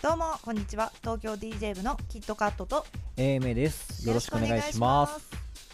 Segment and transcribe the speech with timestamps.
[0.00, 2.86] どうもこんにちは東京 DJ 部のキットカットと
[3.16, 4.06] AMA です。
[4.06, 5.28] よろしくお願いします。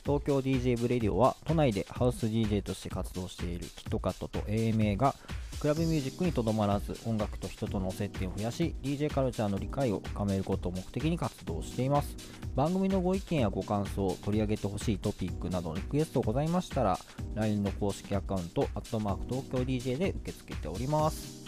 [0.05, 5.15] 東京 DJ ブレディオは都内でハウス DJ として活動しているキットカットと AMA が
[5.61, 12.17] クラブミュージックにとどまらず音楽と人との接点を増やし DJ カルチャーの理解を深めることを目的に活動しています。
[12.57, 16.99] 番組のご意見やご感想取り上げてほしいトピックなどのリクエストございましたら
[17.35, 21.45] LINE の公式アカウントアットマーク東京 DJ で受け付けております。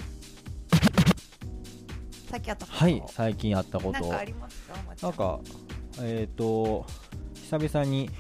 [2.30, 2.79] さっきあったこと。
[2.79, 3.92] はい最近やったこと。
[3.92, 4.74] なんかありますか？
[5.01, 5.40] なんか、
[6.02, 6.84] えっ、と、
[7.34, 8.10] 久々に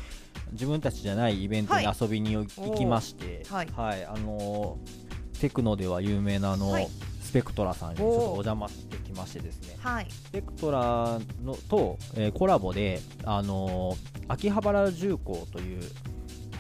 [0.52, 1.96] 自分たちじゃないイベントにはい。
[2.00, 3.68] 遊びに行きまして、はい
[4.06, 5.01] あのー
[5.42, 6.88] テクノでは有名なあの、はい。
[7.20, 10.06] スペクトラさんにちょっとお邪魔してきましてですね、はい。
[10.08, 15.82] スペクトラのと、えーコラボで、あのー秋葉原重工という、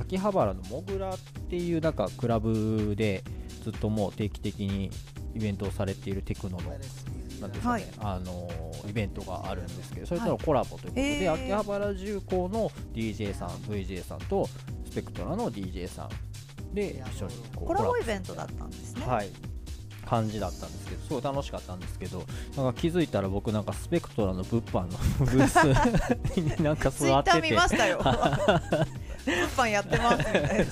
[0.00, 3.22] 秋葉原のモグラっていうなんかクラブで
[3.62, 4.90] ずっともう定期的に
[5.36, 7.04] イベントをされているテクノのなんです
[7.40, 7.84] かね、はい。
[8.00, 11.32] あのーイベントがあるんですけどそれとのコラボということで、えー。
[11.32, 14.48] 秋葉原重工の DJ さん VJ さんと
[14.90, 16.08] スペクトラの DJ さん
[16.72, 19.06] で一緒にこうコラボイトベントだったんですね。
[19.06, 19.28] はい。
[20.12, 22.24] 感じだったんですけどすごい楽しかったんですけど
[22.56, 24.88] なんか気づいたら僕なんかスペクトラの物販の
[25.24, 27.54] ブースになんか座ってて。
[27.54, 27.98] ましたよ。
[29.24, 30.66] 物販やってますみたい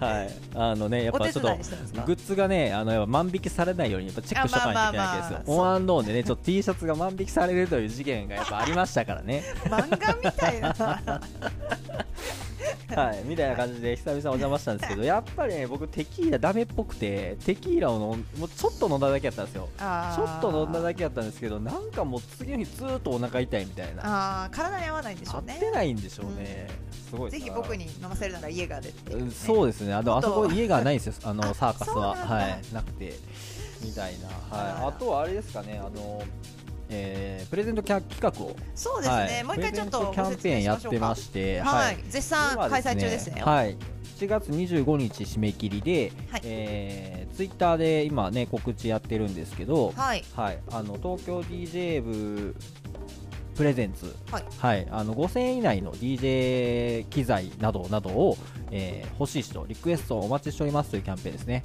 [0.00, 0.06] な。
[0.06, 0.30] はい。
[0.54, 1.48] あのねやっぱちょっと
[2.04, 5.38] グッズがねあのやっぱ万引きされないようにやっぱチェックしとかないといけないわけですよ。
[5.38, 9.44] あまあまあまあオンアンドーンでねちょっと T シャツが万引きされるという事件がやっぱありましたからね。
[9.64, 11.20] 漫画みたいな
[12.94, 19.68] はいみたいな感じで久々お邪魔したんですけどやっぱりね僕テキーラダメっぽくてテキーラを飲んもうちょっと飲んだだけやったんですよ。
[19.78, 24.02] あちょっと飲んだだけけやったんですけどなんかもう次の日ずーっとお腹痛いみたいな。
[24.04, 26.68] ああ体に合わないんでしょ合っうねてないんでしょうね、
[27.08, 29.94] すごいぜひ僕に飲ませるなら家がでねそうですね。
[29.94, 31.14] あのあそこ家がないんですよ。
[31.24, 32.14] あの あサーカスは。
[32.14, 32.74] はい。
[32.74, 33.14] なくて。
[33.80, 35.80] みたいな、はい、あとはあれですかね。
[35.80, 36.20] あの
[36.90, 39.44] えープレゼント企画をそうですね、はい。
[39.44, 43.42] もう一回ちょっとキャンペーンやってまししてはい、絶賛開催中ですね。
[43.42, 43.76] はい。
[44.18, 46.40] 7月25日締め切りで、はい。
[46.44, 50.24] えー、ツイッターで今ね告知やってるんですけど、はい。
[50.34, 52.54] はい、あの東京 DJ 部
[53.54, 54.14] プレゼンツ、
[54.60, 54.86] はい。
[54.90, 58.36] あの5000円以内の DJ 機材などなどを、
[58.70, 61.62] えー欲しい人リクエストをお待ちしておりますというキャンペーンですね。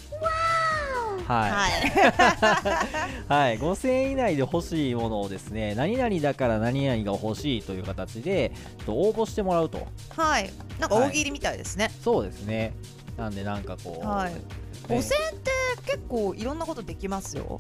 [1.27, 3.51] はい、はい。
[3.51, 8.51] はい、5000円以内で欲しいものをですね何々だから何々が欲しいという形で
[8.87, 9.87] 応募してもらうと。
[10.09, 10.51] はい。
[10.79, 12.73] なんか大喜利みたいですね、そうですね。
[13.17, 14.33] なんでなんかこう、はい。
[14.33, 14.41] ね。
[14.87, 15.51] 5000円って
[15.85, 17.59] 結構いろんなことできますよ。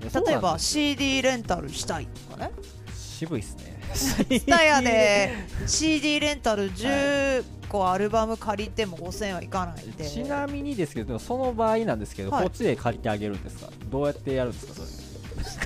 [0.00, 2.50] 例えば CD レンタルしたいとかね。
[2.94, 5.34] 渋いっすね スタヤで
[5.66, 10.08] CD レンタル10個アルバム借りても5000円はいかないんで。
[10.08, 12.42] ちなみにですけどその場合なんですけど、はい。
[12.44, 13.70] こっちで借りてあげるんですか？
[13.90, 14.74] どうやってやるんですか？
[14.74, 14.86] それ。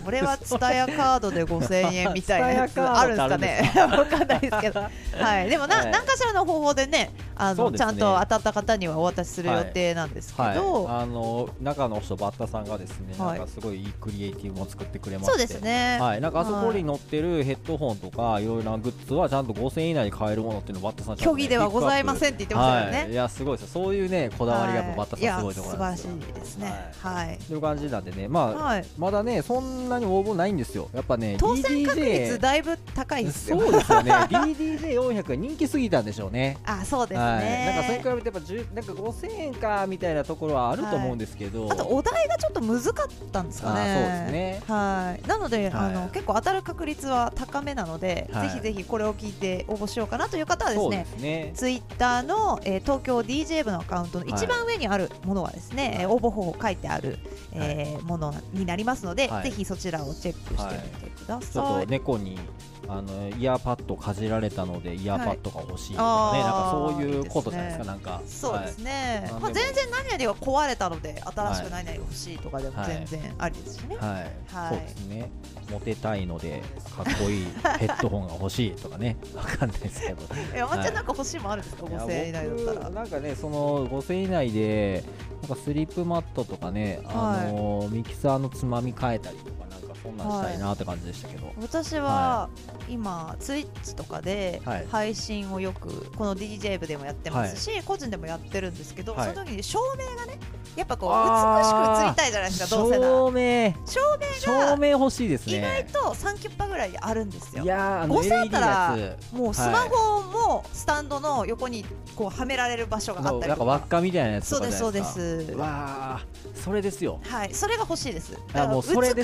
[0.05, 3.73] これはツタヤカードで5000円みたいなやつあるんですかね？
[3.99, 4.81] わかんないですけど。
[4.81, 5.51] はい。
[5.51, 5.91] でもな、はい。
[5.91, 7.79] 何かしらの方法でねあのね。
[7.79, 10.55] ちゃんと当たった方にはお渡しする予定なんですけはい。
[10.57, 13.39] ど、あの中の人バッタさんがですね、はい。
[13.39, 15.31] なんかすごいいいクリエイティブも作ってくれまして。
[15.33, 23.85] そうですね、はい、なんかあそこに載ってるヘッドホンとかいろいろなグッズはちゃんと5000円以内に買えるものっていうのをバッタさんね虚偽ではございませんって言ってましたよね、はい、いやすごいですよ。
[23.85, 26.93] そういうねこだわりがバッタさんすごいところなんですよ素晴らしいですね。
[27.01, 28.29] はい、という感じなんでね。
[28.29, 30.89] まあ、はい、まだねそんなに応募ないんですよ。
[30.95, 33.61] やっぱね当選確率だいぶ高いですよ。
[33.61, 34.13] そうですよね。
[34.31, 36.59] DDJ400 が人気すぎたんでしょうね。
[36.65, 43.81] あそうですね、はい、なんかそれに比べてやっぱ10なんか5000円かみたいなところはあると思うんですけど、あとお題がちょっと難かったんですかね。
[43.81, 44.63] あそうですね。
[44.67, 45.29] はい。
[45.29, 45.73] なので、はい。
[45.73, 48.49] あの結構当たる確率は高めなので、はい。
[48.51, 51.07] ぜひぜひこれを聞いて応募しようかなという方はですね。
[51.17, 51.53] すね。
[51.55, 57.19] ツイッターの、えー東京 DJ 部のアカウントの一番上にあるものはですね、えー応募方法書いてある、
[57.53, 59.45] えーものになりますので、はい。
[59.45, 61.83] ぜひそちらをチェックしてみてくだちょさい。
[61.83, 62.39] っと猫に
[62.87, 66.43] あのイヤーパッドかじられたのでイヤーパッドが欲しいとかね、はい。
[66.43, 68.23] なんかそういうことじゃないですかいいなんか。
[68.27, 69.41] そうですね、はい。
[69.41, 72.89] まあ、全然何々が壊れたので新しくはい何々が欲しいとかでもはい。
[72.89, 74.75] 全然ありですしね、はい、はい。
[74.75, 75.31] そうですね。
[75.71, 76.63] モテたいので
[76.97, 77.47] かっこいい
[77.79, 79.17] ヘッドホンが欲しいとかね。
[79.35, 80.23] わかんないですけど。
[80.55, 82.81] え山ちゃんなんか欲しいもんあるんですか、いや5000円以内だったら。
[82.81, 85.05] 僕なんかねその5000円以内で
[85.43, 89.68] なんかスリップマットとかね、あのーミキサーのつまみ変えたりとか
[90.17, 92.49] なんなんしたいなって感じでしたけど、私は
[92.89, 94.87] 今ツイッチとかではい。
[94.91, 99.29] 配信をよくこの DJ 部でもやってますし、個人でもやってるんですけど、はい。
[99.29, 100.39] その時に照明がね
[100.77, 103.13] やっぱこう美しく映りたいじゃないですかどうせなら。
[103.13, 103.75] 照明。
[103.87, 104.01] 照
[104.47, 107.65] 明が照明欲しいです意外ねと3キュッパぐらいあるんですよ。
[107.65, 111.85] いやーあの5000あっ LED たのらやもうスマホもスタンドの横に
[112.15, 115.57] こうはめられる場所つがあったりとなんか輪っかかみたいなやつとかそうですそうです。
[115.57, 117.21] わーそれですよ。
[117.23, 118.39] はいそれが欲しいです。
[118.55, 118.83] 美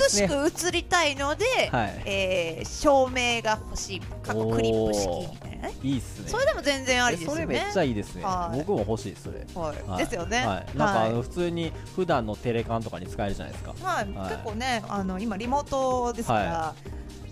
[0.09, 0.33] しく
[0.67, 2.01] 映りたいので、はい。
[2.05, 3.99] えー照明が欲しい。
[4.23, 5.73] 過去クリップ式みたいなね。
[5.83, 6.29] いいっすね。
[6.29, 7.41] それでも全然ありですよね。
[7.43, 8.23] それめっちゃいいですね。
[8.23, 8.57] はい。
[8.57, 9.45] 僕も欲しいそれ。
[9.55, 9.89] はい。
[9.89, 10.45] はいですよね。
[10.45, 11.09] はい、なんかはい。
[11.09, 13.73] あの普通に普段のテレカンとかに使えるじゃないですか。
[13.81, 14.13] はい。
[14.13, 14.29] はい。
[14.29, 16.75] 結構ねあの今リモートですから、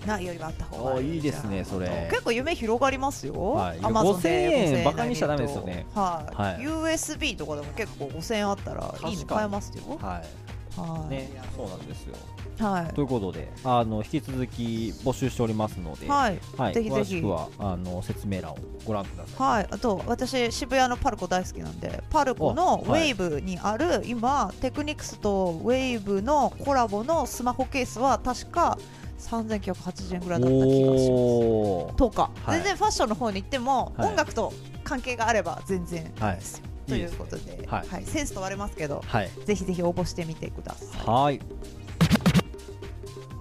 [0.06, 2.07] ないよりはあった方がおいいですねそれ。
[2.10, 3.80] 結構夢広がりますよ、はい。
[3.80, 5.86] Amazon で5000円5000バカにしちゃダメですよね。
[5.94, 6.56] はい、はい。
[6.60, 9.98] USB とかでも結構5000円あったらいいの買えますよ。
[10.01, 10.44] はい。
[10.80, 12.16] はい、ねそうなんですよ
[12.60, 12.94] はい。
[12.94, 16.40] ということであの引き続き募集しておりますので、はい。
[16.58, 17.16] はい、ぜひぜひ。
[17.16, 19.48] 詳しくはあの説明欄をご覧ください。
[19.58, 28.78] はい、あと私渋谷のパルコ大好きなんでパルコのウェーブにある、今テクニクスとウェーブのコラボのスマホケースは確か
[29.20, 31.96] 3980円ぐらいだった気がします。
[31.96, 32.58] とか、はい。
[32.58, 34.10] 全然ファッションの方に行っても、はい。
[34.10, 34.54] 音楽と
[34.84, 36.04] 関係があれば全然。
[36.04, 36.06] い。
[36.06, 37.66] いですよ、ということで。
[37.68, 37.88] はい。
[37.88, 38.04] はい。
[38.04, 41.06] センス問われますけどはい、ぜひぜひ応募してみてください。
[41.06, 41.40] はい、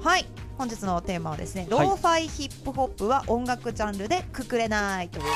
[0.02, 0.26] はい。
[0.58, 1.70] 本日のテーマはですね、はい。
[1.70, 5.28] ローファイヒップホップは音楽ジャンルでくくれないというこ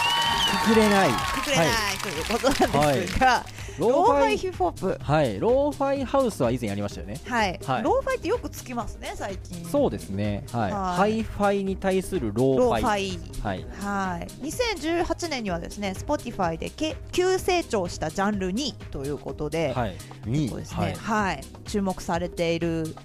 [0.68, 1.08] とくれない。
[1.08, 1.66] でくくれない、
[2.02, 3.44] ということなんですが、
[3.78, 7.20] ロローファイヒップホップはい、ローファイハウスは以前やりましたよね。
[7.24, 7.82] はい、はい。
[7.84, 9.64] ローファイってよくつきますね最近。
[9.66, 10.44] そうですね。
[10.50, 10.72] はい、はい。
[10.72, 13.10] ハイファイに対するローファイ。
[13.12, 19.96] ファイはい、はい2018年にはですね Spotify でけ急成長したジャンル2ということで、はい、
[20.26, 20.48] に。
[20.48, 22.96] そうですはい、ねはい、注目されている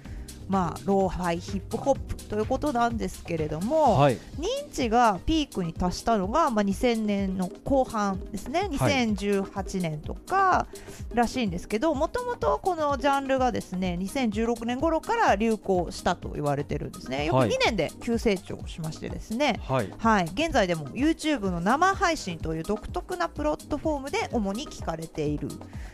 [0.48, 8.68] まあローファイヒップホップということなんですけれども、はい、認知がピークに達したのが、まあ、2000年の後半ですね。
[8.70, 10.66] 2018年とか
[11.14, 17.26] らしいんですけどもともとこのジャンルがですね2016年頃から流行したと言われてるんですね。
[17.26, 17.50] よくはい。
[17.50, 25.48] 2年で急成長しましてですね、はい、はい、現在でも YouTube の生配信という独特なプラットフォームで主に聞かれている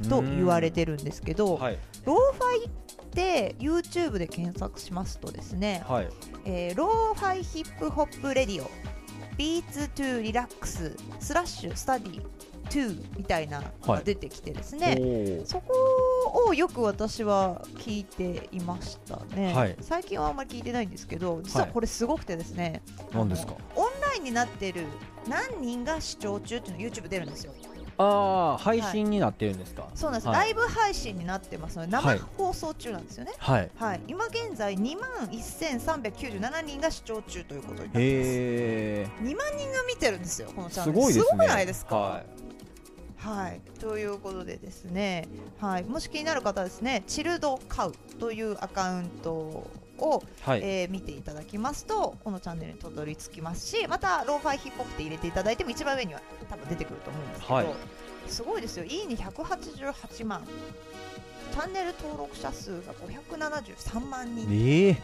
[0.09, 2.71] と言われてるんですけど、はい、ローファイ
[3.09, 6.09] って YouTube で検索しますとですね、はい、
[6.45, 8.71] えーローファイヒップホップレディオ
[9.37, 12.23] Beats to Relax スラッシュスタディ
[12.71, 15.47] 2みたいなのが出てきてですね、おー。
[15.47, 15.73] そこ
[16.49, 19.77] をよく私は聞いていましたね、はい。
[19.81, 22.83] 最近はあんまり聞いてないんですけど実はこれすごくてですね、
[23.13, 23.55] 何ですか？
[23.75, 24.85] オンラインになってる
[25.27, 27.55] 何人が視聴中っていうの YouTube 出るんですよ
[27.99, 29.89] ああ、配信になってるんですか？
[29.95, 30.37] そうなんです、はい。
[30.37, 31.79] ライブ配信になってます。
[31.79, 33.71] ので生はい放送中なんですよね、はい。
[33.77, 38.00] はい、今現在2万1397人が視聴中ということになってます。
[38.00, 39.09] へえ。
[39.23, 41.00] 2万人が見てるんですよこのチャンすネル。
[41.03, 41.39] ごいですね。
[41.39, 41.97] くないですか？
[41.97, 42.23] は
[43.19, 45.27] はい、ということでですね、
[45.61, 49.67] はい、もし気になる方はですねチルドカウというアカウント
[49.99, 50.50] を、い。
[50.50, 50.61] はい。
[50.62, 57.67] えー見ていただきますとこのチャンネルにたどり着きますしまたローファイヒップホップって入れていただいても一番上には多分出てくると思うんですけど、はい。
[58.27, 58.85] すごいですよ。
[58.85, 59.15] いいね。
[59.15, 60.43] 188万
[61.53, 64.49] チャンネル登録者数が573万人。
[64.50, 65.03] ええ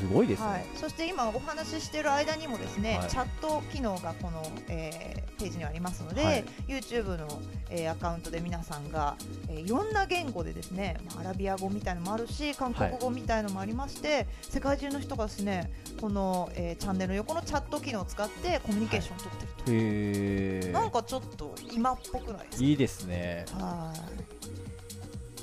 [0.00, 0.46] すごいですね。
[0.48, 3.08] はい、そして今お話ししている間にもですね、はい。
[3.10, 6.44] チャット機能がこの、えーページにはありますので、はい。
[6.68, 9.16] YouTube の、えーアカウントで皆さんが、
[9.48, 15.70] えーいろんな言語でですね、まあアラビア語みたいのもあるし韓国語みたいのもありまして、世界中の人がですね
[16.00, 22.64] この、えーチャンネルの横のチャット機能を使ってコミュニケーションを取ってると、へえなんかちょっと今っぽくないですか？
[22.64, 23.44] いいですね。
[23.52, 23.94] は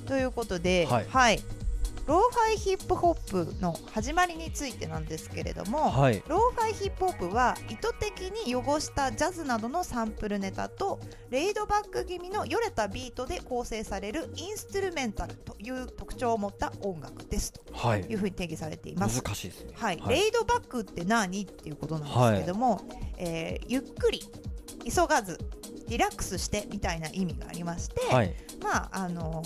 [0.04, 0.08] い。
[0.08, 1.40] ということで、はい
[2.08, 6.24] ローファイヒップホップの始まりについてなんですけれども、はい。
[6.30, 19.22] ローファイヒップホップは意図的に汚したジャズなどのサンプルネタとレイドバック気味のよれたビートで構成されるインストゥルメンタルという特徴を持った音楽ですとはいいうふうに定義されています。
[19.22, 19.74] 難しいですね。
[19.76, 21.42] はい、はいレイドバックって何？
[21.42, 22.88] っていうことなんですけども、
[23.18, 24.24] えーゆっくり
[24.86, 25.38] 急がず
[25.88, 28.34] リラックスしてみたいな意味がありまして、はい。
[28.62, 29.42] まああの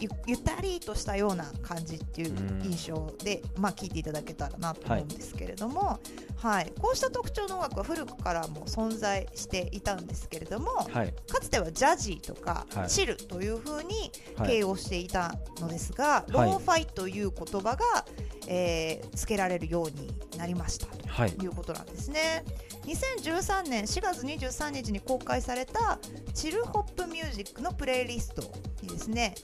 [0.00, 6.00] ゆゆったりとしたような感じっていううん印象で、まあ、聞いていただけたらなと思うんですけれども、
[6.36, 11.14] はいこうした特徴の音楽は古くからも存在していたんですけれども、はい。
[11.28, 18.04] かつてはジャジーとかはいチルというふうにはい形容していたのですが、ローファイという言葉が、
[18.48, 21.30] えー付けられるようになりましたとはい。
[21.30, 22.44] いうことなんですね。
[22.84, 25.98] 2013年4月23日に公開された
[26.34, 28.42] Chillhop Music のプレイリスト
[28.82, 29.34] にですね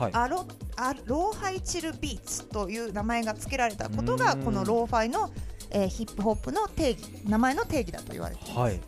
[0.00, 0.12] はい。
[0.14, 4.42] アロあ lo-fi chill beats という名前が付けられたことがうん。
[4.42, 5.30] このローファイの、
[5.70, 8.80] えーヒップホップの定義名前の定義だと言われています、はい。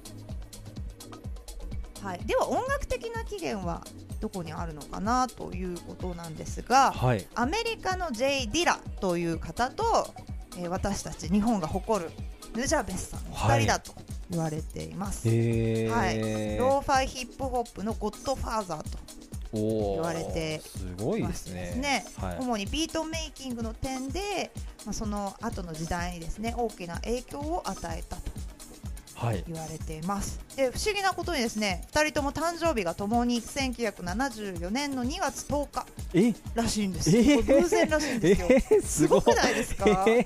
[2.03, 3.85] はい、では音楽的な起源は
[4.21, 7.27] どこにあるのかなということなんですがはい。
[7.35, 9.85] アメリカの J・ ディラという方と、
[10.57, 12.11] えー私たち日本が誇る
[12.55, 13.93] Nujabes さんの2人だと
[14.31, 16.57] 言われています、へえ、はい。
[16.59, 18.99] ローファイヒップホップのゴッドファーザーと
[19.53, 21.75] 言われてすごいですね。
[21.77, 22.37] ねはい。
[22.39, 24.51] 主にビートメイキングの点で、
[24.87, 28.23] まあ、その後の時代にですね大きな影響を与えたと。
[28.23, 28.32] はい
[29.31, 30.41] 言われています。
[30.57, 36.35] で不思議なことにですね2人とも誕生日がともに1974年の2月10日え？
[36.55, 37.11] らしいんです。
[37.11, 38.55] 偶然らしいんですよ、え？
[38.57, 40.05] ー、すごくないですか？
[40.09, 40.21] え？
[40.21, 40.25] ー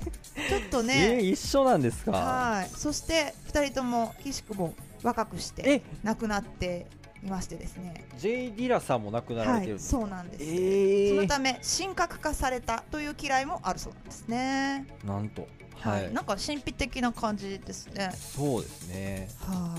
[0.49, 0.81] ちょっとえ？
[0.81, 2.11] ーね、一緒なんですか？
[2.11, 2.69] はい。
[2.69, 4.73] そして2人とも岸くも
[5.03, 5.81] 若くしてえ？
[6.03, 6.87] 亡くなって
[7.23, 8.05] いましてですね。
[8.19, 11.15] J・ ディラさんも亡くならはいれてるんですか、そうなんです、えー。
[11.15, 14.85] そのため神格化されたという嫌いもあるそうなんですね。
[15.03, 15.47] なんと
[15.81, 16.09] は、はい。
[16.09, 18.11] い、なんか神秘的な感じですね。
[18.13, 19.29] そうですね。
[19.39, 19.75] は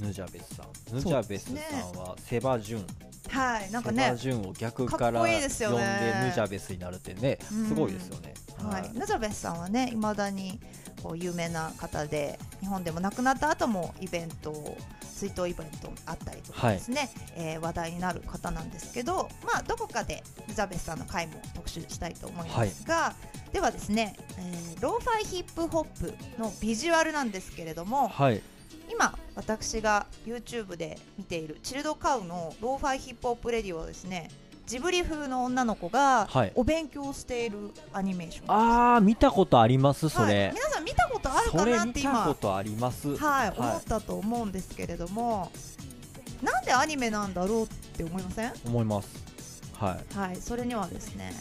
[0.00, 0.04] い。
[0.04, 0.94] ヌジャベスさん。
[0.94, 2.86] ヌジャベスさんはセバジュン。
[3.28, 3.70] はい。
[3.70, 7.68] なんかセねバジュンを逆かから呼んでねヌジャベスになるってねうん。
[7.68, 10.58] すごいですよね、はい、ナザベスさんはね、いまだに
[11.02, 14.76] こう有名な方で、日本でも亡くなった後もイベント、
[15.16, 23.14] 追悼イベントあったりとかですね、えー話題になる方なんですけど、まあ、どこかでNujabes さんの回も特集したいと思いますが、
[23.52, 28.42] ではですね、えーローファイヒップホップのビジュアルなんですけれども、はい。
[28.90, 34.30] 今、私が YouTube で見ている ChilledCow の lofi hip hop radio はですね、
[34.70, 36.52] ジブリ風の女の子がはい。
[36.54, 38.40] お勉強しているアニメーション。
[38.42, 38.52] です。
[38.52, 42.12] あー見たことありますそれ、はい、皆さん見たことあるかなって今。
[42.12, 43.16] 見たことあります。
[43.16, 45.50] はい、思ったと思うんですけれども
[46.40, 48.52] なんでアニメなんだろうって思いません？
[48.64, 49.08] 思います。
[49.76, 51.32] ははいそれにはですね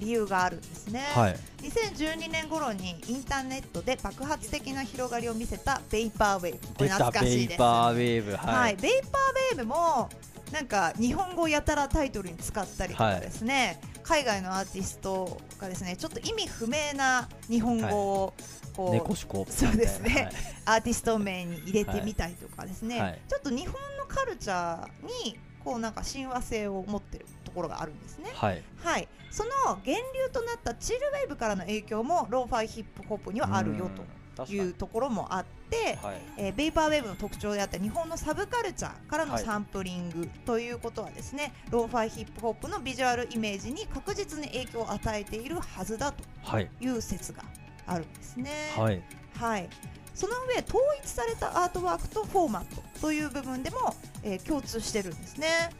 [0.00, 1.18] 理由があるんですね、い。
[1.18, 6.88] はい2012年頃にインターネットで爆発的な広がりを見せたベイパーウェーブ。
[6.88, 8.32] 懐かしいですベイパーウェーブ。
[8.32, 9.10] は、はいい、ベイパー
[9.54, 10.08] ウェーブも
[10.52, 17.88] なんか日本語やたらタイトルに使ったりとかですね、海外のアーティストがですねちょっと意味不明な日本語
[18.24, 18.34] を
[18.74, 19.46] こう、猫しこ。
[19.48, 20.30] そうですね。
[20.64, 23.20] アーティスト名に入れてみたりとかですね、はい。
[23.28, 28.30] ちょっと日本のカルチャーにこうなんか親和性を持ってるところがあるんですね。
[28.34, 28.62] はい。
[28.76, 29.50] はい、その
[29.84, 34.02] 源流となったチルウェーブからの影響もローファイヒップホップにはあるよとと
[34.46, 36.20] いうところもあって、はい。
[36.36, 46.70] えーベイパーウェーブの特徴であった日本のサブカルチャーからのはいサンプリングということはですね、ローファイヒップホップのビジュアルイメージに確実に影響を与えているはずだとはい。
[46.80, 47.42] いう説が
[47.86, 48.50] あるんですね。
[48.76, 49.02] はい。
[49.34, 49.68] はい、
[50.14, 55.70] その上統一されたアートワークとフォーマットという部分でも、えー共通してるんですね。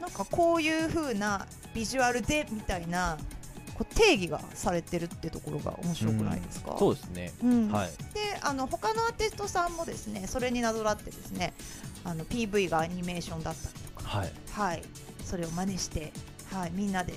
[0.00, 3.16] なんかこういう風なビジュアルでみたいな
[3.96, 7.32] 定義がされてるってところが面白くないですか、そうですね。
[7.42, 7.72] うん。
[7.72, 7.88] はい。
[8.14, 11.54] であの他のアーティストさんもですねそれになぞらってですね
[12.04, 14.32] あの PV がアニメーションだったりとか、はい。
[14.52, 14.82] はい、
[15.24, 16.12] それを真似して、
[16.52, 17.14] はい、みんなで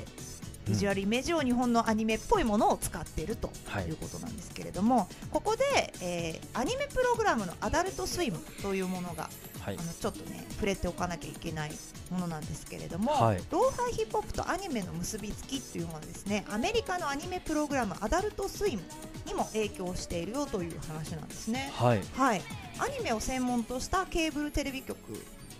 [0.67, 3.85] ビジュアルイメージを日本のアニメっぽいものを使っているとはい。
[3.85, 9.29] いうことなんですけれども、ここで、えーアニメプログラムのアダルトスイムというものが、
[9.69, 9.77] はい。
[9.77, 11.71] あのちょっとね触れておかなきゃいけない
[12.11, 13.43] ものなんですけれども、はい。
[13.51, 16.45] ローファイヒップホップとアニメの結びつきっていうのはですね。
[16.49, 18.81] アメリカのアニメプログラムアダルトスイム
[19.25, 21.71] にも影響しているよという話なんですね。
[21.75, 22.03] はい。
[22.15, 22.41] はい、
[22.79, 24.97] アニメを専門としたケーブルテレビ局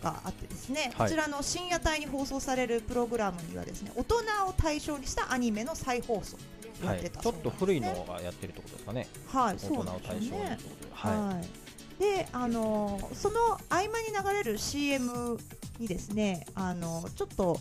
[0.04, 1.08] があってですね、はい。
[1.08, 4.16] こちらの深夜帯に放送されるプログラムにはですね大人
[4.48, 6.38] を対象にしたアニメの再放送
[6.84, 7.24] をやってたはい。
[7.24, 9.08] ちょっと古いのがやってるってことですかね。
[9.28, 10.58] はい、そうなんですよね。
[10.92, 11.69] はい
[12.00, 13.36] であのーその
[13.70, 15.38] 合間に流れる CM
[15.80, 17.60] にですねあのーちょっと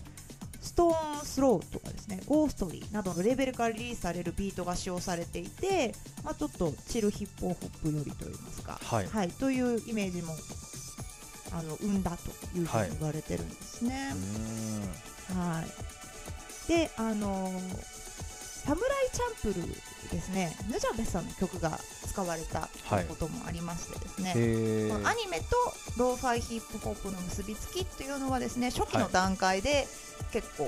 [0.61, 8.79] ストーンスローとかですねゴーストリーなどのレベルからリリースされるビートが使用されていて、まあ、ちょっとチルヒップホップよりといいますか、
[9.09, 9.29] はい。
[9.29, 10.35] というイメージも
[11.53, 14.13] あの生んだというふうに言われてるんですね。
[15.31, 15.39] うーん。
[15.39, 17.99] はい、であのー
[18.69, 19.67] サムライチャンプル
[20.09, 22.69] ですねヌジャベさんの曲が使われた
[23.09, 25.01] こともありましてですね、へー。
[25.03, 25.47] まあアニメと
[25.97, 29.87] ローファイヒップホップの結びつきっていうのはですね初期の段階で
[30.33, 30.65] 結構、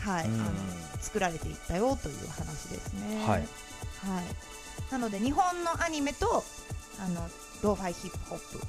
[0.00, 0.40] はいうん。
[0.40, 0.50] あの
[1.00, 3.24] 作られていったよという話ですね。
[3.26, 3.38] はい。
[3.38, 3.42] はい。
[4.92, 6.44] なので日本のアニメと
[6.98, 7.28] あの
[7.62, 8.60] ローファイヒップホップ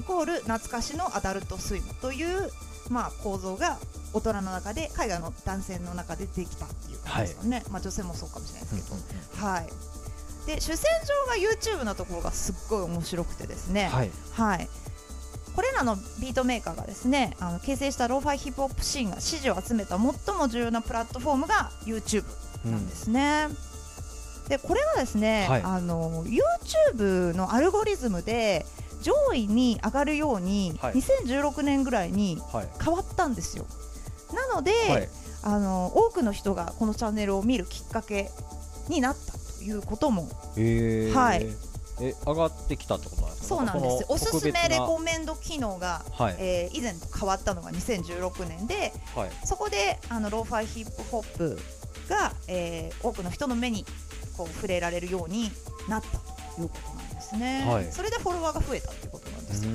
[0.00, 2.50] イコール懐かしの Adult Swim という、
[2.90, 3.78] まあ、構造が
[4.12, 8.84] 大人の中で海外の男性の中でできたっていう感じですよね、まあ、女性もそうかもしれないです
[9.30, 9.66] けど、はい、
[10.46, 14.10] で主戦場が YouTube のところがすっごい面白くてですね、はい。
[14.32, 14.68] はい、
[15.54, 22.24] これらのビートメーカーがですねあの形成したローファイヒップホップシーンが支持を集めた最も重要なプラットフォームが YouTube
[22.64, 23.48] なんですね。
[24.48, 25.62] でこれはですね、はい。
[25.62, 28.64] あの YouTube のアルゴリズムで
[29.02, 30.94] 上位に上がるように、はい。
[30.94, 32.68] 2016年ぐらいにはい。
[32.82, 33.66] 変わったんですよ。
[34.32, 35.08] なので、はい。
[35.42, 38.28] あの多くの人がこのチャンネルを見るきっかけ
[38.88, 41.12] になったということもえー。
[41.12, 41.46] はい。
[42.00, 43.48] え上がってきたってことなんですか？
[43.48, 44.04] そうなんです。
[44.08, 46.36] おすすめレコメンド機能が、はい。
[46.38, 49.30] えー以前と変わったのが2016年ではい。
[49.44, 51.58] そこであのローファイヒップホップ
[52.08, 53.84] が、えー多くの人の目に
[54.36, 55.50] こう触れられるように
[55.88, 56.18] なった
[56.56, 57.92] ということなんですね、はい。
[57.92, 59.70] それでフォロワーが増えたということなんうですよ、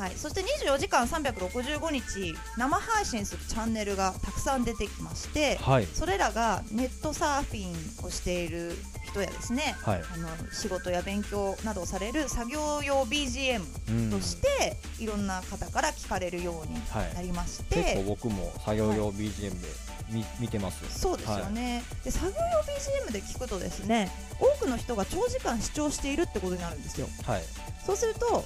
[0.00, 5.86] はい、そして24時間365日生配信するチャンネルがたくさん出てきましてはい。
[5.86, 8.72] それらがネットサーフィンをしている
[9.10, 9.74] 人やですね。
[9.82, 10.02] はい。
[10.14, 20.82] あの仕事や勉強などをされる作業用 BGM うんとしていろんな方から聞かれるようにはいなりまし結構て、僕も作業用 BGM で見見てます。
[20.82, 27.06] よそうですよね、で作業用 BGM で聞くとですね多くの人が長時間視聴しているってことになるんですよ。
[27.26, 27.42] はい。
[27.84, 28.44] そうすると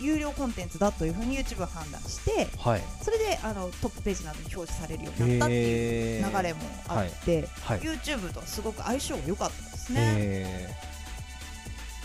[0.00, 2.82] 有料コンテンツだというふうに YouTube は判断してはい。
[3.02, 7.80] それであのトップページなどに表示されるようになったっていう流れもあって、はい。
[7.80, 10.00] YouTube とはすごく相性が良かったですね。
[10.16, 10.74] え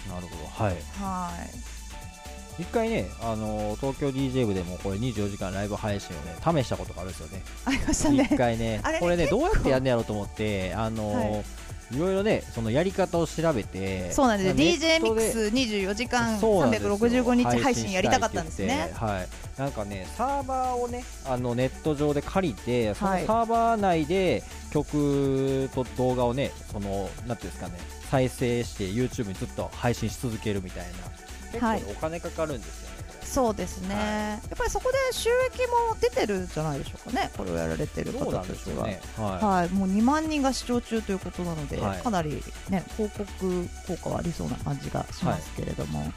[0.07, 0.13] ー。
[0.13, 0.65] なるほど。
[0.65, 0.75] はい。
[0.99, 1.76] はい
[2.59, 6.19] 一回ねあの東京 DJ 部でもこれ24時間ライブ配信を
[6.53, 7.43] ね試したことがあるんですよね。
[7.65, 8.35] ありました一ね。
[8.37, 11.43] 回ねこれねどうやってやんねやろうと思ってあのーい。
[11.97, 16.97] ろいろねそのやり方を調べてそうなんです DJ ミックス24時間そうなんですよ。
[16.97, 18.91] 365日配信やりたかったんですね。
[18.95, 19.27] はい。
[19.59, 27.73] なんかねサーバーをねあのネット上で借りてそのはいサーバー内で曲と動画をねそのなんていうんですかね
[28.11, 30.91] 再生して YouTube にずっと配信し続けるみたいな
[31.51, 32.97] 結構はいねお金かかるんですよね。
[33.23, 34.03] そうですね、はい。
[34.03, 37.29] やっぱりそこで収益も出てるんじゃないでしょうかね。
[37.35, 38.87] これをやられてる方たちは。
[38.87, 39.01] ね。
[39.17, 46.11] ははい、もう2万人が視聴中ということなので、はいかなり、ね、広告効果はありそうな感じがしますけれども、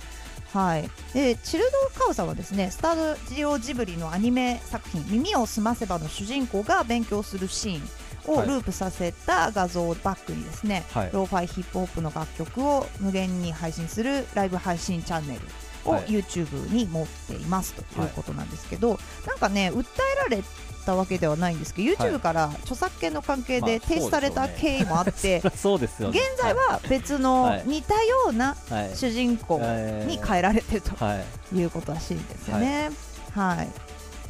[0.53, 0.89] はい。
[1.13, 7.89] でチルドカウさんはですねスタジオジブリのアニメ作品「耳をすませば」の主人公が勉強するシーン
[8.27, 8.49] をはい。
[8.49, 11.11] ループさせた画像をバックにですね、はい。
[11.13, 15.41] ローファイヒップホップの楽曲を無限に配信するライブ配信チャンネル
[15.85, 16.05] をはい。
[16.05, 20.43] YouTube に持っていますということなんですけど、なんかね訴えられ
[20.87, 26.23] たわけではないんですけど YouTube から著作権の関係まあで停止された経緯もあって、そうですよ現ね。
[26.41, 27.63] 在は別のはい。
[27.67, 28.97] 似たようなはい。
[28.97, 31.17] 主人公えーに変えられてるとは
[31.53, 31.57] い。
[31.57, 32.91] いうことらしいんですよね。
[33.35, 33.69] はい、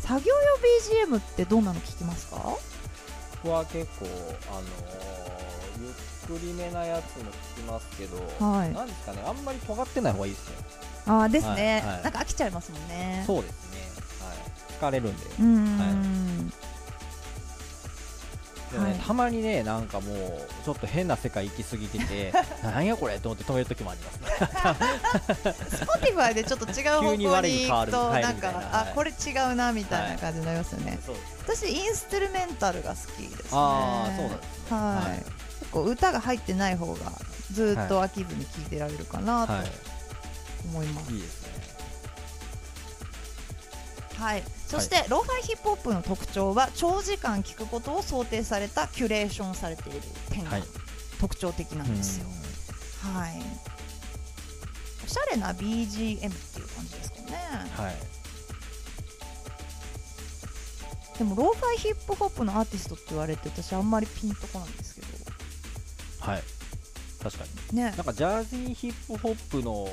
[0.00, 0.34] 作業
[1.06, 2.36] 用 BGM ってどんなの聞きますか？
[3.42, 4.06] 僕は結構
[4.50, 5.40] あのー
[5.82, 8.72] ゆっくりめなやつも聞きますけど、はい。
[8.72, 10.54] なんですかねあんまり尖ってない方がいいですよ。
[11.06, 12.02] あーですね、はいはい。
[12.04, 13.24] なんか飽きちゃいますもんね。
[13.26, 13.78] そうですね。
[14.20, 14.36] はい。
[14.78, 15.24] 疲れるんで。
[15.24, 16.50] うーん、でもね
[18.78, 18.94] はい。
[18.94, 25.54] たまにねなんかもうちょっと変な世界行き過ぎてて なんやこれと思って止める時もありますね。
[25.86, 28.30] Spotify でちょっと違う方向急に行くとな。
[28.30, 30.98] んかあこれ違うなみたいな感じになりますよね。
[31.04, 33.48] そう私インストゥルメンタルが好きですね。
[33.52, 34.76] ああそうなんですね。
[34.76, 35.18] はい、はい。
[35.60, 37.12] 結構歌が入ってない方が
[37.52, 39.62] ずっと飽きずに聴いてられるかなとはい
[40.66, 41.12] 思います。
[41.12, 41.39] いいですね
[44.20, 50.62] はい、そして、ローファイヒップホップの特徴は長時間聴くことを想定されたキュレーションされている点がはい
[51.18, 52.26] 特徴的なんですよ。
[53.14, 53.32] はい。
[55.04, 57.38] おしゃれな BGM っていう感じですかね。
[57.78, 57.94] うんはい
[61.18, 65.08] でもローファイヒップホップのアーティストって言われて私あんまりピンとこないんですけど。
[66.20, 66.42] はい
[67.22, 67.94] 確かにねなん。
[67.94, 69.86] かジャージーヒップホップの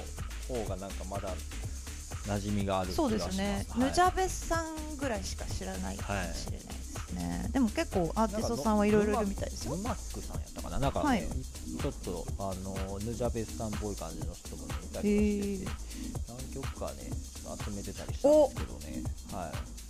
[0.47, 1.27] 方がなんかまだ
[2.27, 3.87] 馴染みがある気そうですね、はい。
[3.87, 9.77] ヌジャベさんぐらいしか知らないかもしれないですね、でも結構アーティストさんはいろいろいるみたいですよ。
[9.77, 10.77] ヌマックさんやったかな。
[10.77, 11.21] なんかね、はい。
[11.21, 15.71] ちょっとあのヌジャベスさんっぽい感じの人もねいたへりして
[16.27, 17.09] 何曲かね
[17.63, 19.03] 集めてたりしたんですけどね。
[19.31, 19.86] はい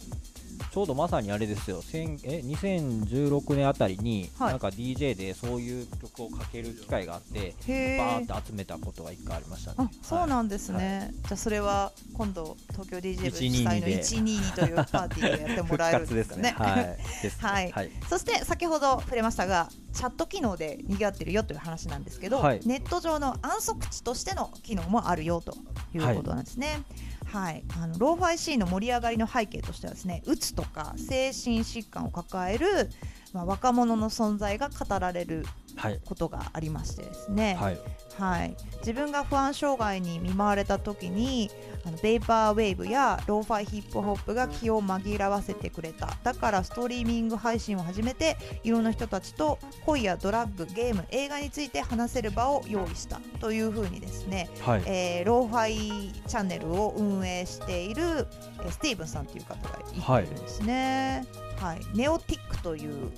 [0.78, 1.82] ちょうどまさにあれですよ。
[1.82, 4.52] 千え2016年あたりに、はい。
[4.52, 9.78] なんか DJ でそういう曲をかける機会があってへバーーって集めたことが一回ありましたね。
[9.80, 16.54] あそうなんでですね、じゃあそれは今度東京 DJ 部主122催ので122というパーティーでやってもらえるんですかね。
[16.58, 17.50] はいですね。
[17.50, 17.72] はい。
[17.72, 17.92] はい。
[18.08, 22.62] そして先ほど触れましたがチャット機能で賑わってるよという話なんですけど、はい。
[22.66, 25.58] ネット上の安息地としての機能もあるよと
[25.96, 26.84] いうことなんですね。
[27.28, 32.90] はい、あのローファイシーンの盛り上がりの背景としてはですねうつとか精神疾患を抱える
[33.38, 35.46] まあ、若者の存在が語られる
[35.76, 36.02] はい。
[36.04, 37.78] ことがありましてですね、はい。
[38.18, 41.52] はい、自分が不安障害に見舞われた時に
[41.86, 46.18] あのベイパーウェーブやローファイヒップホップが気を紛らわせてくれた。
[46.24, 54.84] だからストリーミング配信を始めていろんな人たちと恋やドラッグゲーム映画について話せる場を用意したというふうにですね、はい。
[54.88, 59.80] えーローファイチャンネルを運営している、えースティーブンさんという方が
[60.20, 61.47] いてるんですね、はい
[61.94, 63.12] ネオティックという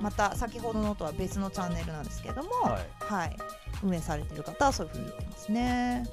[0.00, 2.86] また先ほどのとは別のチャンネルなんですけども、はい。
[2.98, 3.36] はい、
[3.82, 6.06] 運営されている方はそういうふうに言ってますね。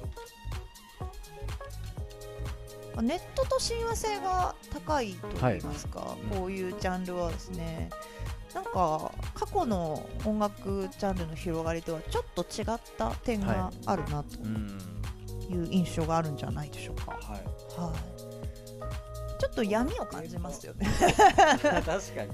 [3.02, 6.36] ネットと親和性が高いと言いますか、い。
[6.36, 7.88] こういうジャンルはですね、
[8.54, 14.78] なんか過去の音楽ジャンルの広がりとはちょっと違った点があるなとうん
[15.48, 17.12] いう印象があるんじゃないでしょうか。
[17.12, 17.20] はい。
[17.80, 18.29] はい、
[19.40, 20.86] ちょっと闇を感じますよね。
[21.00, 22.30] 確かに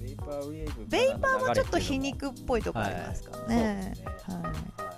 [0.00, 3.94] ベイパーウェーブベイパーもちょっと皮に肉っぽいところありますからね。
[4.26, 4.92] はい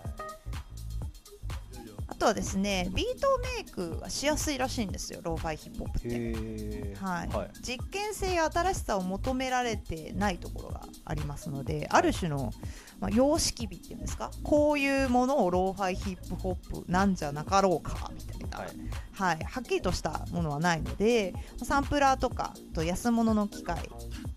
[2.06, 6.96] あとはですね、ビートメイクがしやすいらしいんですよ、ローファイヒップホップって。
[6.96, 12.52] はいはい実験性や新しさを求められてないところがありますので、ある種の、
[13.00, 18.64] まあ、様式美っていうんですか、こういうものをローファイヒップホップなんじゃなかろうかみたいな、は
[19.12, 23.88] はいいはっきりとしたものはないので、サンプラーとかと安物の機械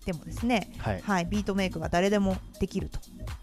[0.04, 1.00] でもですね、はい。
[1.00, 3.00] はい、ビートメイクが誰でもできると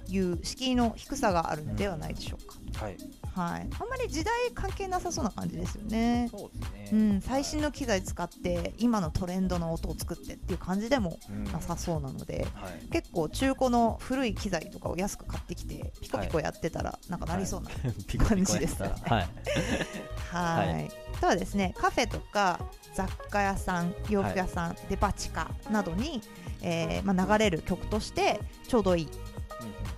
[0.08, 2.86] いう敷居の低さがあるのではないでしょうか。
[2.86, 2.98] はい
[3.36, 6.30] はい、あんまり時代関係なさそうな感じですよね。
[6.32, 11.44] そうですうねん、最新の機材使って今のトレンドの音を作ってっていう感じでもうん。
[11.44, 12.88] なさそうなので、はい。
[12.92, 17.70] 結構中古の古い機材とかを安く買ってきてピコピコやってたらなんかなりそうな、
[18.26, 18.82] 感じです。
[18.82, 19.28] ねはい。
[20.32, 22.60] はい、はあとはですねカフェとか
[22.94, 26.22] 雑貨屋さん洋服屋さん、デパ地下などに、
[26.62, 29.08] えーまあ、流れる曲としてちょうどいい、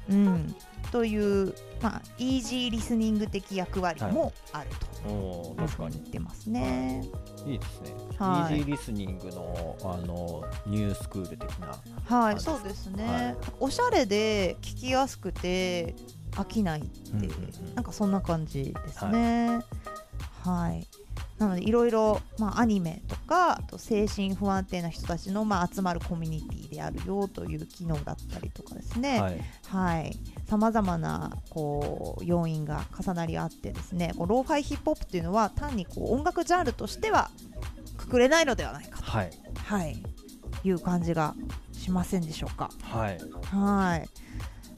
[0.10, 0.56] うん、
[0.92, 4.70] という、まあ、イージーリスニング的役割もある
[5.04, 5.10] と。
[5.10, 7.04] おー確かに言ってますね。
[7.46, 15.96] いいですね、はいイージーリスニングのあのニュースクール的なはい、そうですね、はいおしゃれで聞きやすくて
[16.32, 19.60] 飽きないって、うんうんうんなんかそんな感じですね。
[20.44, 20.88] はい。
[21.38, 29.44] なのでいろいろまあアニメとかあと精神不安定な人たちのまあ集まるコミュニティであるよという機能だったりとかですね。
[30.48, 37.30] さまざまなこう要因が重なり合ってですね、こうローファイヒップホップっていうのは単にこう音楽ジャンルとしては
[37.98, 39.06] くくれないのではないかと。
[39.06, 39.32] はい
[39.66, 40.04] はい、
[40.64, 41.36] いう感じが
[41.74, 42.70] しませんでしょうか。
[42.82, 44.10] はいはい。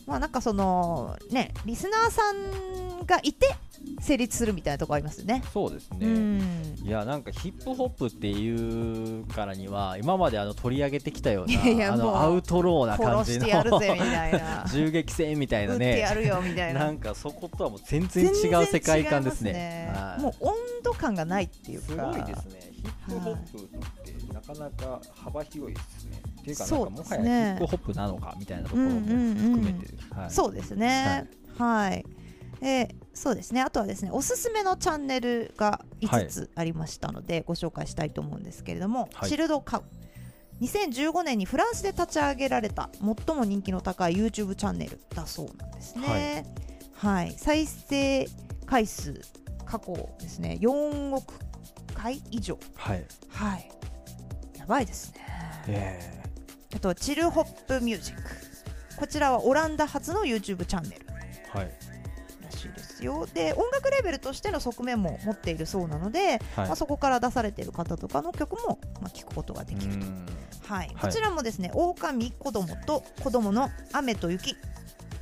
[0.10, 3.56] まあなんかそのねリスナーさんがいて
[4.02, 5.44] 成立するみたいなところありますよね。
[5.54, 6.76] そうですね、うん。
[6.84, 13.48] いやなんかヒップホップっていうからには今まであの取り上げてきたような あのアウトローな感じの。
[14.72, 16.86] 銃撃戦みたいなねるよみたいな。
[16.86, 21.88] なんかそことはもう全然違う世界観ですね全然違いますはいもう温度感がないっていうか。
[21.88, 23.88] すごいですねヒップホップってな
[24.54, 31.30] かなか幅広いですねっていうかなんそうかもはやヒップホップなのかみたいなところも含めてはいそうですね。
[31.58, 32.06] はい。
[32.62, 33.60] えーそうですね。
[33.60, 39.84] あとはですね、おすすめのチャンネルが5つありましたので、ご紹介したいと思うんですけれども、はいチルドカウ。
[40.62, 46.46] 2015年にフランスで立ち上げられた最も人気の高い YouTube チャンネルだそうなんですね。
[46.94, 47.34] はい。
[47.38, 48.26] 再生
[48.66, 49.20] 回数
[49.66, 51.34] 過去ですね、4億
[51.94, 52.58] 回以上。
[52.76, 53.70] はいはい。
[53.70, 53.99] や
[54.70, 55.26] ばいですね。
[55.68, 56.24] え
[56.76, 58.22] あとはチルホップミュージック。
[58.98, 61.06] こちらはオランダ発の YouTube チャンネル。
[61.54, 61.72] ーはい。
[62.44, 63.26] らしいですよ。
[63.34, 66.20] で音楽レベルとしての側面も持っているそうなので、
[66.56, 66.68] はい。
[66.68, 70.26] まあ、そこから出されている方とかの曲も、まあ、聞くことができると、うん。
[70.68, 70.88] はい。
[70.88, 70.96] はい。
[71.02, 74.56] こちらもですね「狼子供と子供の雨と雪」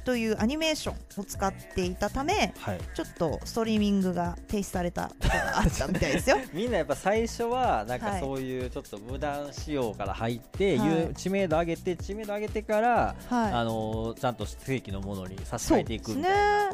[0.08, 2.80] というアニメーションを使っていたためはい。
[2.96, 6.38] ちょっとストリーミングが停止されたことがあったみたいですよ。
[6.54, 8.14] みんなやっぱ最初はなんはい。
[8.14, 11.14] かそういうちょっと無断仕様から入って、はい。
[11.14, 13.52] 知名度上げて知名度上げてから、はい。
[13.52, 16.72] あのーちゃんと正規のものに差し替えていくみたいな、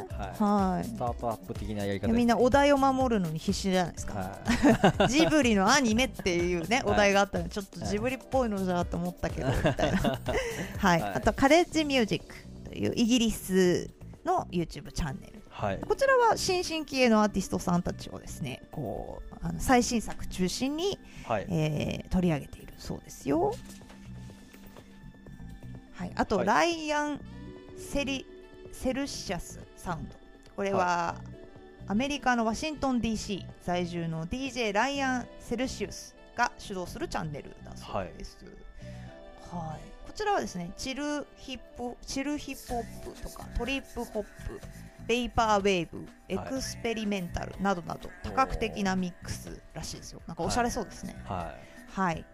[0.84, 4.38] スタートアップ的なやりい方みんなお題を守るのに必死じゃないですか、
[5.00, 6.94] はジブリのアニメっていうね、はい。
[6.94, 9.98] お題があったのでちょっとジブリっぽいのじゃと思ったけど、みたいな。
[9.98, 11.12] はい、はい。
[11.14, 12.26] あとカレッジミュージック。
[12.26, 12.43] と
[12.76, 13.90] いうイギリス
[14.24, 15.34] の YouTube チャンネル。
[15.34, 23.52] い、はい、こちらは新進気鋭のアーティストさんたちをですね、こうあの最新作中心に、はい、えー取り上げているそうですよ。
[25.94, 27.20] はい、あと、はいライアン
[27.76, 28.26] セリ
[28.72, 30.16] セルシアスサウンド。
[30.56, 31.16] これは、
[31.86, 38.38] アメリカのワシントン DC 在住の DJ ライアン・セルシウスが主導するチャンネルだそうです。
[39.50, 44.28] はいこちらはですねチルヒップチルヒップホップとかトリップホップ
[45.06, 50.22] ベイパーウェーブエクスペリメンタルなどなど多角的なミックスらしいですよ。
[50.26, 51.14] なんかおしゃれそうですね。
[51.26, 51.54] は
[51.90, 52.24] はい、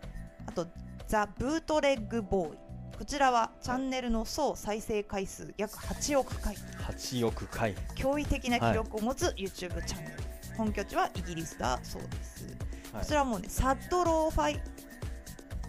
[0.46, 0.66] あと
[1.08, 2.58] ザ・ブートレッグボーイ。
[2.96, 6.54] こちらはチャンネルの総再生回数約8億回。
[6.54, 7.74] い8億回。
[7.96, 10.16] 驚異的な記録を持つ YouTube チャンネル、
[10.56, 12.44] 本拠地はイギリスだそうです、
[12.92, 13.02] はい。
[13.02, 14.60] こちらはもうねサッドローファイ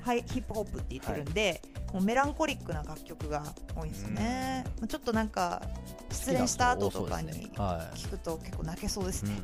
[0.01, 1.61] はいヒップホップって言ってるんで、
[1.93, 3.43] もうメランコリックな楽曲が
[3.75, 5.61] 多いんですよね、まあちょっとなんか
[6.09, 9.41] 失恋した後とかに聞くと結構泣けそうですい、ね、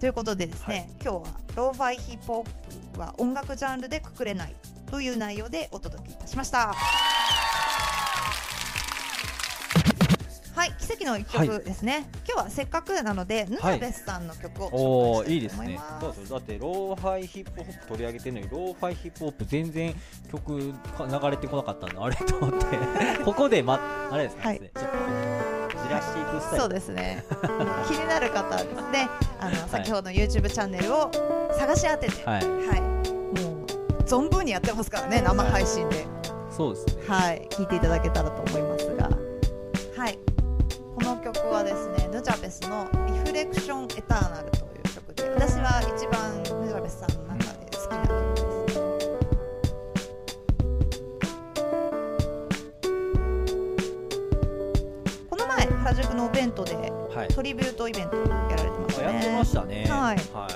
[0.00, 0.88] ということでですね、はい。
[1.02, 4.54] 今日はローファイヒップホップは音楽ジャンルでくくれない
[4.90, 6.74] という内容でお届けいたしました。
[11.10, 16.16] はい、奇跡の一曲ですね、今日はせっかくなのでヌナベスさんの曲を紹おーいいですね介したいと思います。
[16.16, 19.94] そうそうだってローファイヒップホップ取り上げてるのにローファイヒップホップ全然
[20.30, 22.66] 曲か流れてこなかったんであれと思って。
[23.24, 24.58] ここで、ま、あれですね、はい。
[24.58, 24.80] ちょっと
[25.82, 26.60] じらしていくスタイル。
[26.60, 27.24] そうですね。
[27.88, 29.08] 気になる方はですね、
[29.40, 31.10] あの、先ほどの YouTube チャンネルを
[31.58, 32.44] 探し当てて、は、はい。
[32.44, 36.06] いもう存分にやってますからね、生配信で、
[36.50, 37.02] そうですね。
[37.06, 39.10] はい、聞いていただけたらと思いますが、
[39.96, 40.18] はい、
[41.62, 48.80] はですね、ヌジャベスのリフレクションエターナルという曲で、私は一番ヌジャベスさんの中で好きな曲です。
[55.30, 57.28] この前原宿のお弁当ではい。
[57.28, 59.04] トリビュートイベントやられてますね。
[59.04, 59.86] やってましたね。
[59.88, 60.16] はい。
[60.34, 60.48] は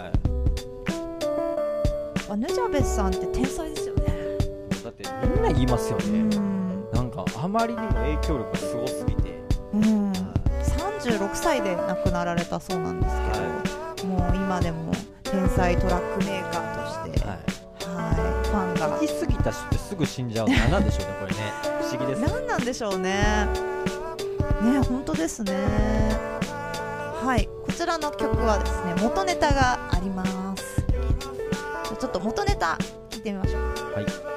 [2.28, 4.02] あヌジャベスさんって天才ですよね。
[4.80, 6.30] い、だってみんな言いますようね、ん、
[6.90, 8.75] なんかあまりにも影響力がす
[11.06, 13.16] 36歳で亡くなられたそうなんです
[13.96, 14.92] けど、もう今でも
[15.22, 23.46] 天才トラックメーカーとして、ははい、ファンがい、行き過ぎた人ってすぐ死んじゃうの何なんでしょうねこれね 不思議ですね何なんでしょうね。
[24.62, 25.52] ね、本当ですね。
[27.22, 30.24] はい、こちらの曲はですね、元ネタがありま
[30.56, 30.84] す。
[31.98, 32.78] ちょっと元ネタ
[33.10, 33.62] 聞いてみましょう。
[33.94, 34.35] はい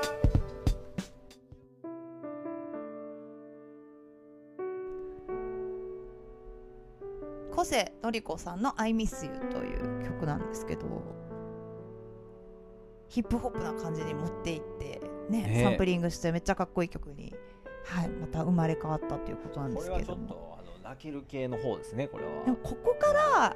[7.70, 10.86] 瀬のり子さんの「I Miss You」という曲なんですけど
[13.08, 15.48] ヒップホップな感じに持っていって、ねね。
[15.50, 17.34] えサンプリングしてめっちゃかっこいい曲に、
[17.86, 20.28] はい、また生まれ変わったということなんでこれはすけども。
[20.28, 22.46] ちょっとあの泣ける系の方ですねこれは。
[22.46, 23.56] でもここから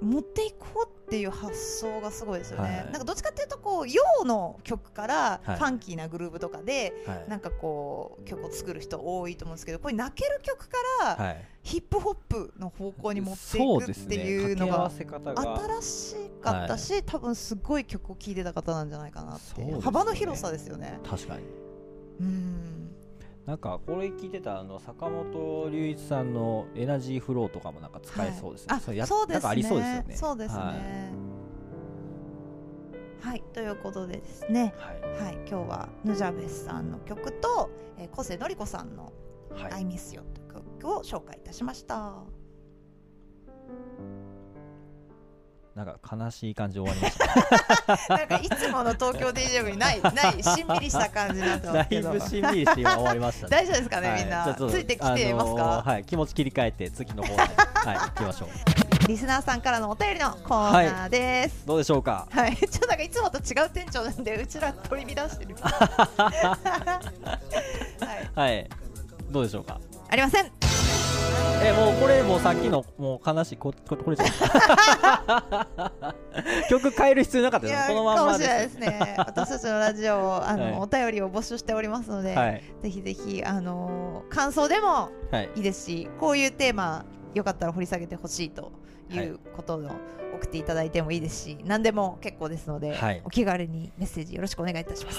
[0.00, 2.84] 持っていこうっていう発想がすごいですよね、はい。
[2.84, 5.60] なんかどっちかっていうとこう洋の曲からフはい。
[5.60, 7.28] ァンキーなグルーブとかで、はい。
[7.28, 10.76] なんかこう曲を作る人多いと思うんですけどこれ泣ける曲か
[11.16, 11.44] らはい。
[11.62, 20.98] ヒップホップの方向に持っていくってねいうのが新しかったし、多分すごい曲を聴いてた方なんじゃないかなって幅の広さですよね。
[21.04, 21.42] 確かに。
[22.20, 22.90] うん
[23.48, 28.82] なんかこれ聞いてたあの坂本龍一さんのエナジーフローとかもなんか使えそうですね、はい。
[28.86, 29.36] あれやそうですね。
[29.36, 30.16] なんかありそうですよね。
[30.16, 30.60] そうですね。
[30.60, 30.74] は
[33.24, 33.30] い。
[33.30, 35.00] はい、ということでですね、はい。
[35.24, 39.14] はい、今日はヌジャベスさんの曲と、えー、小瀬のり子さんの
[39.56, 39.72] 「はい。
[39.72, 40.48] I Miss You」という
[40.82, 42.16] 曲を紹介いたしました。
[45.78, 47.18] なんか悲しい感じで終わりまし
[48.08, 48.08] た。
[48.18, 53.50] なんかいつもの東京 DJ 部にない ないしんみりした感じになってまだいぶしんみりして今終わりましたね。
[53.50, 54.20] 大丈夫ですかね、はい。
[54.20, 54.54] みんな。
[54.54, 56.04] ついてきてますか、あのーはい。
[56.04, 57.38] 気持ち切り替えて次の方に。
[57.38, 57.44] は
[57.94, 58.48] い行きましょう。
[59.06, 61.64] リスナーさんからのお便りのコーナーです。
[61.64, 62.26] どうでしょうか？
[62.28, 65.54] はい、ちょっとなんかいつもと違う店長なんでうちら取り乱してる。
[65.62, 66.58] は
[68.36, 68.68] い、はい。
[69.30, 69.80] どうでしょうか？
[70.10, 70.77] ありません。
[71.62, 74.28] えもうこれもうさっきのもう悲しいこここれじゃん
[76.70, 79.14] 曲変える必要なかったですこのまんかもましれないですね。
[79.18, 80.74] 私たちのラジオをあの、はい。
[80.78, 82.62] お便りを募集しておりますので、はい。
[82.82, 85.50] ぜひぜひあのー感想でもはい。
[85.56, 88.72] いいですし、こういうテーマよかったら掘り下げてほしいと
[89.10, 89.78] いはいうことを
[90.36, 93.20] 送っていただいてもいいですし、何でも結構ですので、はい。
[93.24, 95.18] お気軽にメッセージよろしくお願いいたします。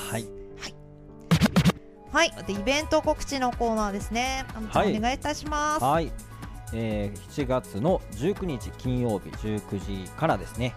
[2.12, 4.46] はいイベント告知のコーナーですね。
[4.72, 5.84] はいお願いいたします。
[5.84, 6.12] はい、
[6.74, 10.74] えー7月の19日金曜日19時からですね、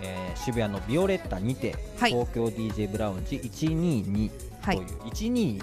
[0.00, 5.58] えー渋谷のビオレッタにて、はい東京 DJ ブラウンジ122とはいいう、122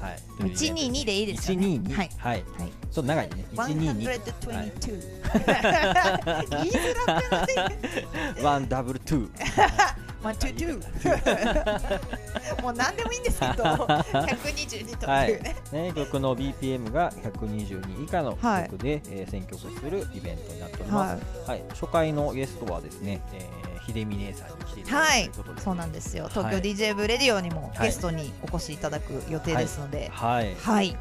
[0.00, 1.66] はいというイベント一二二でいいですよね。
[1.66, 2.10] 122はい。
[2.16, 2.70] はい、はい。
[2.92, 5.26] ちょっと長いね122 122。
[6.50, 7.70] 言いづらくな
[8.40, 9.28] い one double two
[10.26, 12.62] one, two, ツー。
[12.62, 15.56] もう何でもいいんですけど、 122とはいいうね。
[15.72, 18.64] ね、曲の BPM が122以下のはい。
[18.64, 21.62] 曲で、えー選曲するイベントになっております、はい。
[21.70, 26.26] 初回のゲストはですね、えー秀美姉さんに来ていただはいくということで、そうなんですよ。
[26.28, 27.88] 東京はい DJ ブレディオにもはい。
[27.88, 30.10] ゲストにお越しいただく予定ですので。
[30.12, 30.96] はい、はい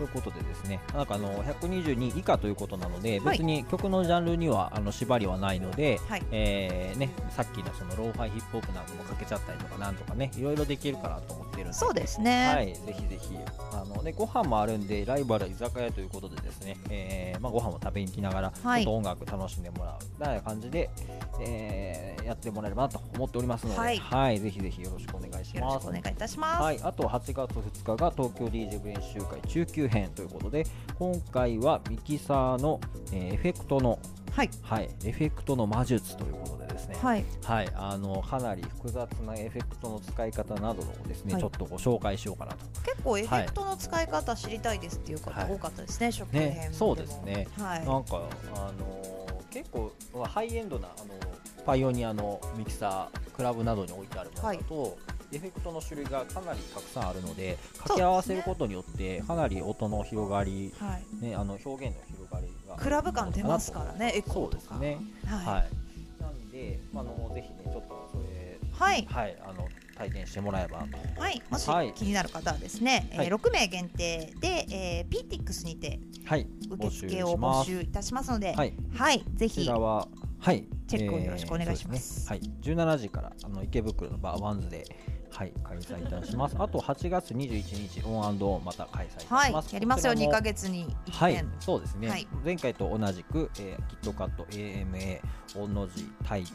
[0.00, 3.38] ということでですねなんかあの122以下ということなのではい。
[3.38, 6.22] 別に曲のジャンルにはあの縛りはないので、はい。
[6.30, 11.74] えーね、さっきのそのローファイヒップホップなんかもかけちゃったりとかなんとかねいろいろできるかなと思ってるんで。
[11.74, 12.46] そうですね。
[12.46, 13.36] はい、ぜひぜひ。
[13.72, 18.86] あの、ね、ご飯もあるんでライバル居酒屋ということでですね、えーまあ、ご飯も食べに来ながら、はい。
[18.86, 20.90] 音楽楽しんでもらうみたいな感じで、
[21.40, 24.38] えーやってもらえればなと思っておりますので、はい。
[24.38, 26.62] ぜひぜひよろしくお願いしよろますしくお願いいたします。
[26.62, 30.64] はい、あと8月2日が東京 DJ 練習会中級編ということで
[30.98, 32.80] 今回はミキサーの、
[33.12, 33.98] えーエフェクトの、
[34.40, 34.50] はい。
[34.62, 37.24] はい、エフェクトの魔術ということでですね、はい。
[37.44, 41.42] はい、あのかなり複雑なエフェクトの使い方などをですね、はい。
[41.42, 42.58] ちょっとご紹介しようかなと。
[42.82, 46.62] 結構エフェクトの使い方知りたいですっていう方はい多かったですね、食編でも。
[46.62, 47.48] ね、そうですね。
[47.58, 47.86] はい。
[47.86, 48.22] なんか
[48.54, 51.14] あのー結構まあハイエンドなあの
[51.60, 54.98] パイオニアのミキサークラブなどに置いてあるものだと、
[55.32, 61.24] エフェクトの種類がかなりたくさんあるので掛け合わせることによってかなり音の広がり、はい。
[61.24, 64.78] ね、あの表現の広がりがクラブ感出ますからねエコそうーとか。
[64.78, 64.98] ですね。
[65.26, 66.22] ははい。
[66.22, 69.06] なんで、まあ、あのぜひねちょっとそれはい。
[69.08, 70.78] はいあの体験してもらえば。
[71.18, 71.92] はい、もしはい。
[71.92, 73.26] 気になる方はですね、はい。
[73.26, 76.46] えー6名限定で、えー、 Peatix にてはい。
[76.70, 78.72] 受付を募集いたしますので、はい。
[78.94, 79.56] はい、ぜひ。
[79.56, 82.32] こちらは、はい、チェックをよろしくお願いします。
[82.32, 82.80] えーすね。
[82.80, 84.84] はい、17時からあの池袋のバーワンズで、
[85.30, 86.56] はい、開催いたします。
[86.58, 89.72] あと8月21日、オンオンまた開催いたしはいます。
[89.72, 90.12] やりますよ。
[90.12, 92.26] 2こちらもヶ月に1はい遍、そうですね、はい。
[92.44, 95.20] 前回と同じく、えーキットカット AMA
[95.54, 96.50] 御の字太一、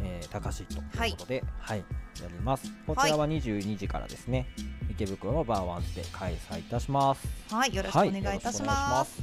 [0.00, 1.78] えー、高しということで、はい。
[1.78, 1.84] や
[2.28, 2.70] ります。
[2.86, 4.46] こちらは22時からですね、
[4.90, 7.26] 池袋のバーワンズで開催いたします。
[7.54, 9.22] はい、よろしくお願いいたします。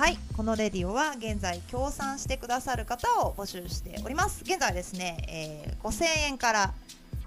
[0.00, 4.44] はい、このレディオは現在協賛してくださる方を募集しております。
[4.44, 6.72] 現在ですね、えー、5000円から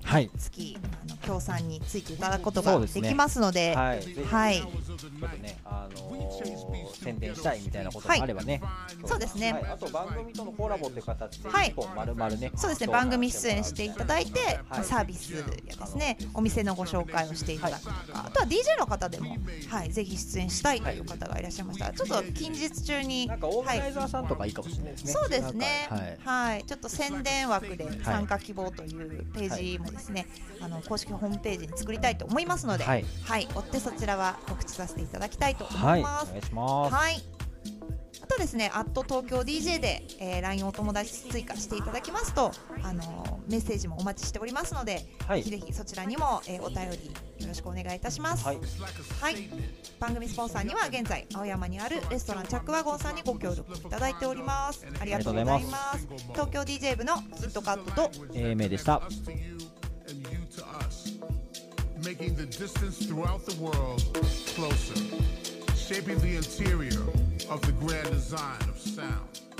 [0.03, 0.29] はい。
[0.37, 4.59] 月あの協賛についていただくことができますので、はい、はい。
[4.59, 6.23] ちょっとね、あのー
[7.03, 8.61] 宣伝したいみたいなことがあればね、
[9.05, 9.53] そうですね。
[9.53, 11.69] はい、あと番組とのコラボという形で、はい。
[11.69, 12.87] 一本丸々ね、そうですね。
[12.87, 14.83] 番組出演していただいて、はい。
[14.83, 16.17] サービスやですね。
[16.33, 19.37] お店のご紹介をしていただくとか、あとは DJ の方でも、
[19.69, 21.87] はい、ぜひ出演したいという方がいらっしゃいました。
[21.87, 25.11] らちょっと近日中になんかオーガナはいイザーさんとかいいかもしれないですね。
[25.11, 25.87] そうですね。
[26.23, 30.27] はい、ちょっと宣伝枠で参加希望というページもですね、
[30.59, 36.29] あの公式ホームページに作りたいと思いますので、ははいい、追ってそちらは告知させていただきたいと思はいます。
[36.29, 36.93] 願いします。
[36.93, 37.23] はい。
[38.23, 42.51] あとですね、アット東京 DJ で、えー、LINE お友達追加していただきますと、
[42.81, 47.11] あのーメッセージもお待ちしておりますので、はいぜひぜひそちらにも、えーお便り
[47.43, 48.45] よろしくお願いいたします。
[48.45, 48.59] はい、
[49.19, 49.49] はい、
[49.99, 59.01] 番組スポンサーには現在青山にあるレストランチャックワゴンさんにご協力いただいておりますありがとうございます東京 DJ 部のキットカットと AMA でした。
[62.03, 64.03] Making the distance throughout the world
[64.55, 64.95] closer,
[65.75, 67.01] shaping the interior
[67.49, 69.52] of the grand design of sound.